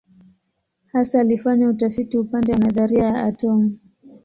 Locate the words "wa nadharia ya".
2.53-3.23